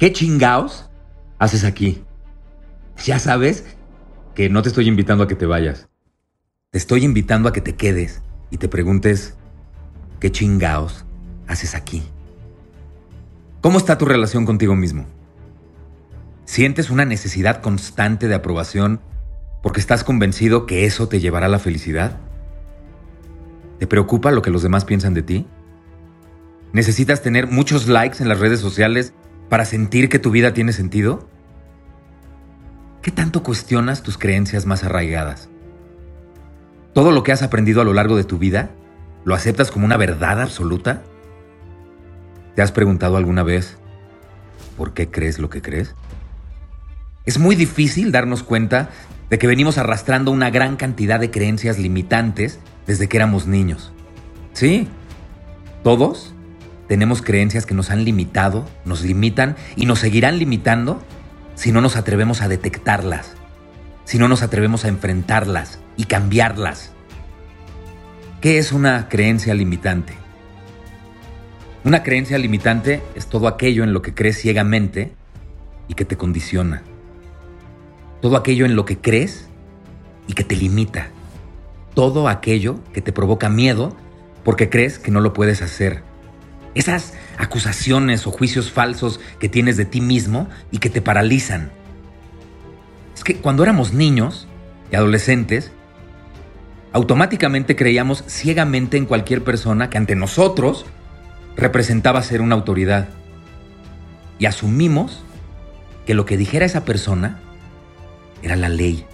[0.00, 0.88] ¿Qué chingaos
[1.38, 2.02] haces aquí?
[3.04, 3.66] Ya sabes
[4.34, 5.90] que no te estoy invitando a que te vayas.
[6.70, 9.36] Te estoy invitando a que te quedes y te preguntes,
[10.18, 11.04] ¿qué chingaos
[11.46, 12.02] haces aquí?
[13.60, 15.04] ¿Cómo está tu relación contigo mismo?
[16.46, 19.02] ¿Sientes una necesidad constante de aprobación
[19.62, 22.18] porque estás convencido que eso te llevará a la felicidad?
[23.78, 25.46] ¿Te preocupa lo que los demás piensan de ti?
[26.72, 29.12] ¿Necesitas tener muchos likes en las redes sociales
[29.50, 31.28] para sentir que tu vida tiene sentido?
[33.02, 35.50] ¿Qué tanto cuestionas tus creencias más arraigadas?
[36.94, 38.70] ¿Todo lo que has aprendido a lo largo de tu vida
[39.24, 41.02] lo aceptas como una verdad absoluta?
[42.54, 43.76] ¿Te has preguntado alguna vez
[44.76, 45.94] por qué crees lo que crees?
[47.26, 48.90] Es muy difícil darnos cuenta
[49.30, 53.92] de que venimos arrastrando una gran cantidad de creencias limitantes desde que éramos niños.
[54.52, 54.88] Sí,
[55.82, 56.34] todos
[56.90, 61.00] tenemos creencias que nos han limitado, nos limitan y nos seguirán limitando
[61.54, 63.36] si no nos atrevemos a detectarlas,
[64.04, 66.90] si no nos atrevemos a enfrentarlas y cambiarlas.
[68.40, 70.14] ¿Qué es una creencia limitante?
[71.84, 75.12] Una creencia limitante es todo aquello en lo que crees ciegamente
[75.86, 76.82] y que te condiciona.
[78.20, 79.48] Todo aquello en lo que crees
[80.26, 81.10] y que te limita.
[81.94, 83.96] Todo aquello que te provoca miedo
[84.42, 86.09] porque crees que no lo puedes hacer.
[86.74, 91.70] Esas acusaciones o juicios falsos que tienes de ti mismo y que te paralizan.
[93.14, 94.46] Es que cuando éramos niños
[94.92, 95.72] y adolescentes,
[96.92, 100.86] automáticamente creíamos ciegamente en cualquier persona que ante nosotros
[101.56, 103.08] representaba ser una autoridad.
[104.38, 105.22] Y asumimos
[106.06, 107.40] que lo que dijera esa persona
[108.42, 109.04] era la ley.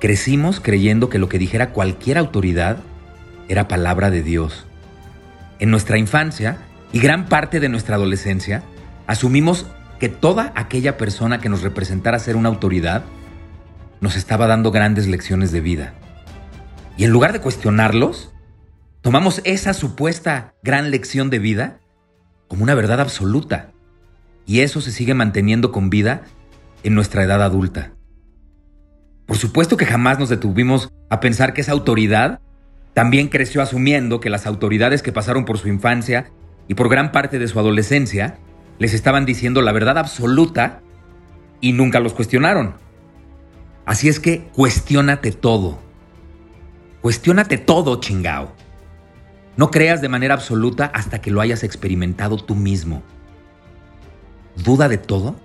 [0.00, 2.78] Crecimos creyendo que lo que dijera cualquier autoridad
[3.48, 4.66] era palabra de Dios.
[5.62, 6.58] En nuestra infancia
[6.92, 8.64] y gran parte de nuestra adolescencia,
[9.06, 9.68] asumimos
[10.00, 13.04] que toda aquella persona que nos representara ser una autoridad
[14.00, 15.94] nos estaba dando grandes lecciones de vida.
[16.96, 18.32] Y en lugar de cuestionarlos,
[19.02, 21.78] tomamos esa supuesta gran lección de vida
[22.48, 23.70] como una verdad absoluta.
[24.44, 26.22] Y eso se sigue manteniendo con vida
[26.82, 27.92] en nuestra edad adulta.
[29.26, 32.40] Por supuesto que jamás nos detuvimos a pensar que esa autoridad
[32.94, 36.30] también creció asumiendo que las autoridades que pasaron por su infancia
[36.68, 38.38] y por gran parte de su adolescencia
[38.78, 40.80] les estaban diciendo la verdad absoluta
[41.60, 42.74] y nunca los cuestionaron.
[43.86, 45.78] Así es que cuestiónate todo.
[47.00, 48.52] Cuestiónate todo, chingao.
[49.56, 53.02] No creas de manera absoluta hasta que lo hayas experimentado tú mismo.
[54.56, 55.36] Duda de todo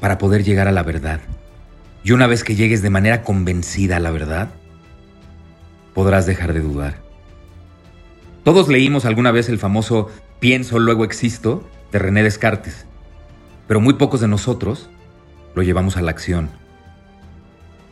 [0.00, 1.20] para poder llegar a la verdad.
[2.04, 4.50] Y una vez que llegues de manera convencida a la verdad,
[5.94, 7.02] podrás dejar de dudar.
[8.44, 10.08] Todos leímos alguna vez el famoso
[10.40, 12.86] Pienso, luego existo de René Descartes,
[13.68, 14.90] pero muy pocos de nosotros
[15.54, 16.50] lo llevamos a la acción.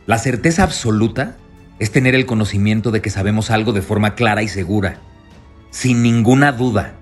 [0.05, 1.37] La certeza absoluta
[1.79, 4.97] es tener el conocimiento de que sabemos algo de forma clara y segura,
[5.69, 6.95] sin ninguna duda.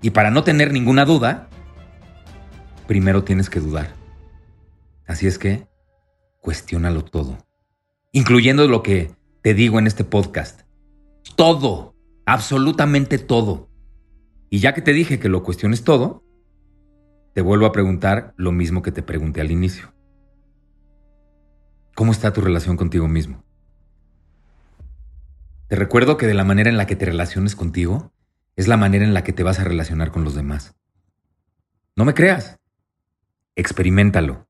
[0.00, 1.50] Y para no tener ninguna duda,
[2.86, 3.92] primero tienes que dudar.
[5.06, 5.66] Así es que,
[6.40, 7.36] cuestiónalo todo,
[8.12, 9.10] incluyendo lo que
[9.46, 10.62] te digo en este podcast.
[11.36, 13.70] Todo, absolutamente todo.
[14.50, 16.24] Y ya que te dije que lo cuestiones todo,
[17.32, 19.94] te vuelvo a preguntar lo mismo que te pregunté al inicio.
[21.94, 23.44] ¿Cómo está tu relación contigo mismo?
[25.68, 28.12] Te recuerdo que de la manera en la que te relaciones contigo
[28.56, 30.74] es la manera en la que te vas a relacionar con los demás.
[31.94, 32.58] No me creas.
[33.54, 34.48] Experimentalo.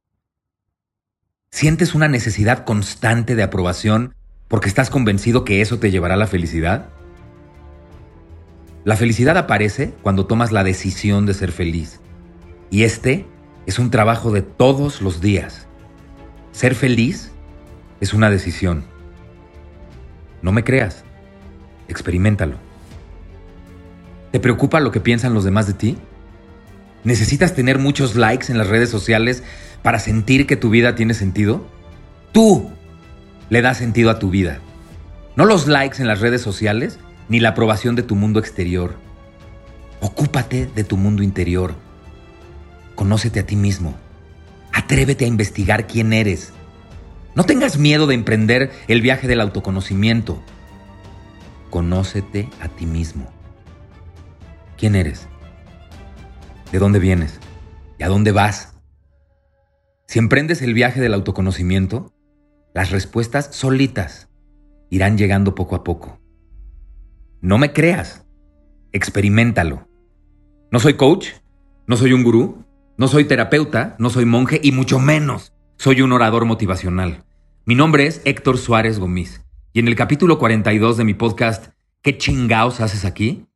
[1.50, 4.15] ¿Sientes una necesidad constante de aprobación
[4.48, 6.88] porque estás convencido que eso te llevará a la felicidad?
[8.84, 12.00] La felicidad aparece cuando tomas la decisión de ser feliz.
[12.70, 13.26] Y este
[13.66, 15.66] es un trabajo de todos los días.
[16.52, 17.32] Ser feliz
[18.00, 18.84] es una decisión.
[20.40, 21.04] No me creas.
[21.88, 22.56] Experimentalo.
[24.30, 25.98] ¿Te preocupa lo que piensan los demás de ti?
[27.02, 29.42] ¿Necesitas tener muchos likes en las redes sociales
[29.82, 31.66] para sentir que tu vida tiene sentido?
[32.32, 32.70] Tú
[33.50, 34.60] le das sentido a tu vida.
[35.36, 36.98] No los likes en las redes sociales
[37.28, 38.94] ni la aprobación de tu mundo exterior.
[40.00, 41.74] Ocúpate de tu mundo interior.
[42.94, 43.94] Conócete a ti mismo.
[44.72, 46.52] Atrévete a investigar quién eres.
[47.34, 50.42] No tengas miedo de emprender el viaje del autoconocimiento.
[51.70, 53.30] Conócete a ti mismo.
[54.78, 55.28] ¿Quién eres?
[56.72, 57.40] ¿De dónde vienes?
[57.98, 58.74] ¿Y a dónde vas?
[60.06, 62.12] Si emprendes el viaje del autoconocimiento,
[62.76, 64.28] las respuestas solitas
[64.90, 66.20] irán llegando poco a poco.
[67.40, 68.26] No me creas,
[68.92, 69.88] experimentalo.
[70.70, 71.28] No soy coach,
[71.86, 72.66] no soy un gurú,
[72.98, 77.24] no soy terapeuta, no soy monje y mucho menos soy un orador motivacional.
[77.64, 79.42] Mi nombre es Héctor Suárez Gómez
[79.72, 83.46] y en el capítulo 42 de mi podcast ¿Qué chingaos haces aquí?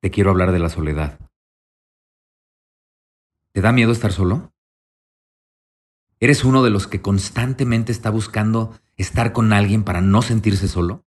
[0.00, 1.18] Te quiero hablar de la soledad.
[3.52, 4.52] ¿Te da miedo estar solo?
[6.18, 11.04] ¿Eres uno de los que constantemente está buscando estar con alguien para no sentirse solo?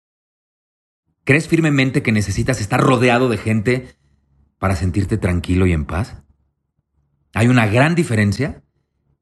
[1.24, 3.96] ¿Crees firmemente que necesitas estar rodeado de gente
[4.58, 6.22] para sentirte tranquilo y en paz?
[7.34, 8.62] Hay una gran diferencia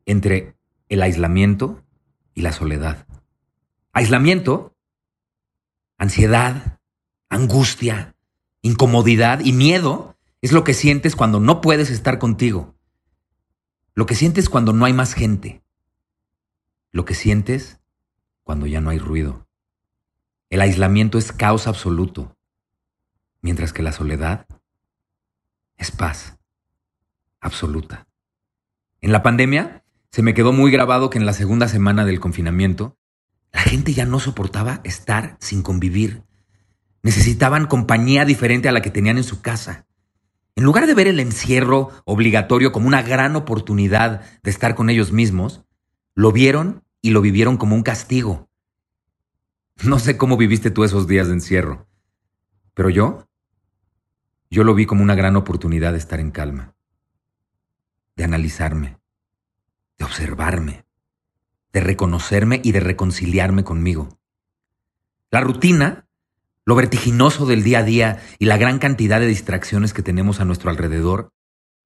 [0.05, 0.57] entre
[0.89, 1.85] el aislamiento
[2.35, 3.07] y la soledad.
[3.93, 4.77] Aislamiento,
[5.97, 6.81] ansiedad,
[7.29, 8.17] angustia,
[8.63, 12.75] incomodidad y miedo es lo que sientes cuando no puedes estar contigo.
[13.95, 15.60] Lo que sientes cuando no hay más gente.
[16.93, 17.81] Lo que sientes
[18.43, 19.47] cuando ya no hay ruido.
[20.49, 22.37] El aislamiento es caos absoluto,
[23.41, 24.47] mientras que la soledad
[25.77, 26.37] es paz
[27.41, 28.07] absoluta.
[29.01, 32.99] En la pandemia se me quedó muy grabado que en la segunda semana del confinamiento
[33.53, 36.25] la gente ya no soportaba estar sin convivir.
[37.03, 39.87] Necesitaban compañía diferente a la que tenían en su casa.
[40.57, 45.13] En lugar de ver el encierro obligatorio como una gran oportunidad de estar con ellos
[45.13, 45.65] mismos,
[46.15, 48.49] lo vieron y lo vivieron como un castigo.
[49.83, 51.87] No sé cómo viviste tú esos días de encierro,
[52.75, 53.29] pero yo,
[54.51, 56.75] yo lo vi como una gran oportunidad de estar en calma,
[58.17, 58.99] de analizarme,
[59.99, 60.85] de observarme,
[61.73, 64.19] de reconocerme y de reconciliarme conmigo.
[65.31, 66.07] La rutina,
[66.65, 70.45] lo vertiginoso del día a día y la gran cantidad de distracciones que tenemos a
[70.45, 71.33] nuestro alrededor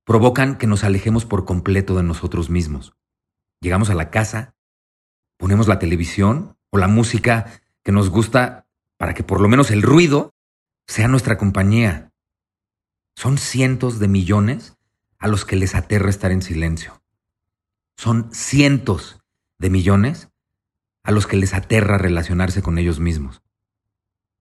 [0.04, 2.94] provocan que nos alejemos por completo de nosotros mismos.
[3.64, 4.54] Llegamos a la casa
[5.38, 8.66] ponemos la televisión o la música que nos gusta
[8.98, 10.34] para que por lo menos el ruido
[10.86, 12.12] sea nuestra compañía.
[13.16, 14.76] Son cientos de millones
[15.18, 17.02] a los que les aterra estar en silencio.
[17.96, 19.22] Son cientos
[19.58, 20.28] de millones
[21.02, 23.40] a los que les aterra relacionarse con ellos mismos.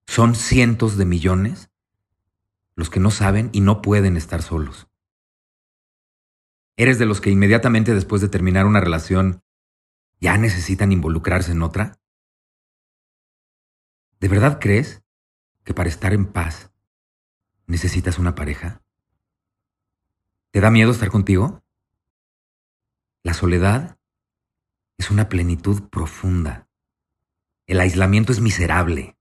[0.06, 1.70] Son cientos de millones
[2.76, 4.90] los que no saben y no pueden estar solos.
[6.76, 9.44] ¿Eres de los que inmediatamente después de terminar una relación
[10.20, 12.00] ya necesitan involucrarse en otra?
[14.20, 15.04] ¿De verdad crees
[15.64, 16.72] que para estar en paz
[17.68, 18.82] necesitas una pareja?
[20.50, 21.64] ¿Te da miedo estar contigo?
[23.22, 23.98] La soledad
[24.98, 26.68] es una plenitud profunda.
[27.68, 29.18] El aislamiento es miserable.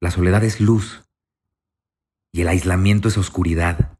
[0.00, 1.04] La soledad es luz
[2.32, 3.93] y el aislamiento es oscuridad.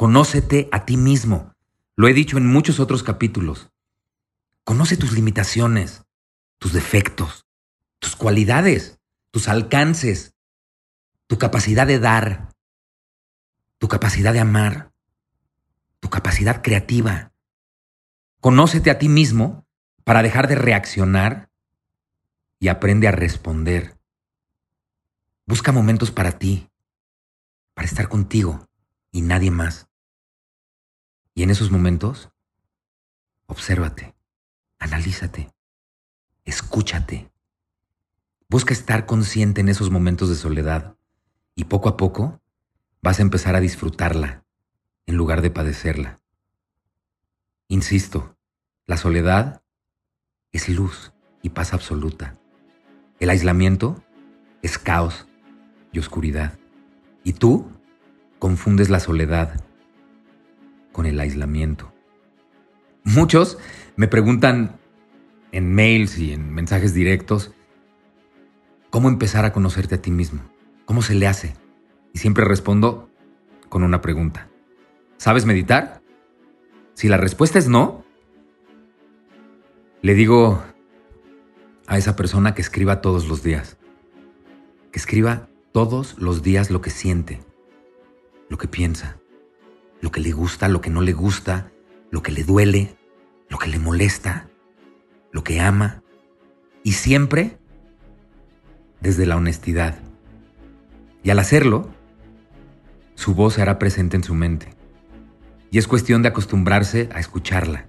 [0.00, 1.54] Conócete a ti mismo.
[1.94, 3.70] Lo he dicho en muchos otros capítulos.
[4.64, 6.06] Conoce tus limitaciones,
[6.58, 7.44] tus defectos,
[7.98, 8.98] tus cualidades,
[9.30, 10.34] tus alcances,
[11.26, 12.54] tu capacidad de dar,
[13.76, 14.90] tu capacidad de amar,
[15.98, 17.34] tu capacidad creativa.
[18.40, 19.66] Conócete a ti mismo
[20.04, 21.50] para dejar de reaccionar
[22.58, 23.98] y aprende a responder.
[25.44, 26.70] Busca momentos para ti,
[27.74, 28.66] para estar contigo
[29.12, 29.89] y nadie más.
[31.34, 32.30] Y en esos momentos,
[33.46, 34.14] obsérvate.
[34.78, 35.52] Analízate.
[36.44, 37.30] Escúchate.
[38.48, 40.96] Busca estar consciente en esos momentos de soledad
[41.54, 42.40] y poco a poco
[43.02, 44.44] vas a empezar a disfrutarla
[45.06, 46.18] en lugar de padecerla.
[47.68, 48.36] Insisto,
[48.86, 49.62] la soledad
[50.52, 52.36] es luz y paz absoluta.
[53.20, 54.02] El aislamiento
[54.62, 55.26] es caos
[55.92, 56.58] y oscuridad.
[57.22, 57.70] Y tú
[58.38, 59.64] confundes la soledad
[60.92, 61.92] con el aislamiento.
[63.04, 63.58] Muchos
[63.96, 64.78] me preguntan
[65.52, 67.52] en mails y en mensajes directos
[68.90, 70.42] cómo empezar a conocerte a ti mismo,
[70.84, 71.54] cómo se le hace.
[72.12, 73.08] Y siempre respondo
[73.68, 74.48] con una pregunta.
[75.16, 76.02] ¿Sabes meditar?
[76.94, 78.04] Si la respuesta es no,
[80.02, 80.62] le digo
[81.86, 83.76] a esa persona que escriba todos los días.
[84.92, 87.40] Que escriba todos los días lo que siente,
[88.48, 89.19] lo que piensa,
[90.00, 91.70] lo que le gusta, lo que no le gusta,
[92.10, 92.96] lo que le duele,
[93.48, 94.48] lo que le molesta,
[95.32, 96.02] lo que ama,
[96.82, 97.58] y siempre
[99.00, 99.98] desde la honestidad.
[101.22, 101.90] Y al hacerlo,
[103.14, 104.68] su voz se hará presente en su mente.
[105.70, 107.86] Y es cuestión de acostumbrarse a escucharla.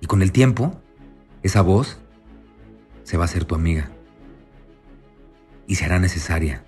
[0.00, 0.80] Y con el tiempo,
[1.42, 1.98] esa voz
[3.04, 3.90] se va a ser tu amiga.
[5.66, 6.64] Y se hará necesaria.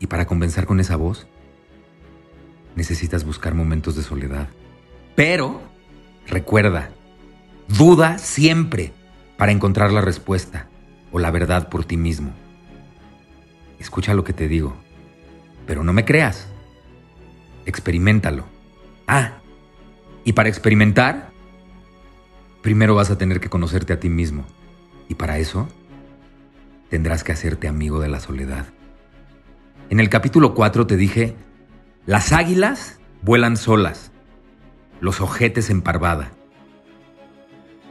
[0.00, 1.28] Y para convencer con esa voz,
[2.78, 4.48] necesitas buscar momentos de soledad.
[5.16, 5.60] Pero,
[6.28, 6.90] recuerda,
[7.66, 8.92] duda siempre
[9.36, 10.68] para encontrar la respuesta
[11.10, 12.32] o la verdad por ti mismo.
[13.80, 14.76] Escucha lo que te digo,
[15.66, 16.46] pero no me creas.
[17.66, 18.44] Experimentalo.
[19.08, 19.38] Ah,
[20.24, 21.30] y para experimentar,
[22.62, 24.44] primero vas a tener que conocerte a ti mismo.
[25.08, 25.68] Y para eso,
[26.90, 28.66] tendrás que hacerte amigo de la soledad.
[29.90, 31.34] En el capítulo 4 te dije,
[32.08, 34.12] las águilas vuelan solas
[34.98, 36.30] los ojetes en parvada.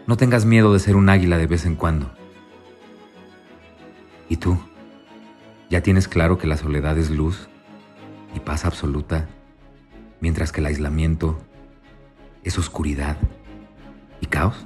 [0.08, 2.12] No tengas miedo de ser un águila de vez en cuando.
[4.28, 4.58] ¿Y tú?
[5.70, 7.48] ¿Ya tienes claro que la soledad es luz
[8.34, 9.28] y paz absoluta,
[10.20, 11.40] mientras que el aislamiento
[12.44, 13.18] es oscuridad
[14.20, 14.66] y caos?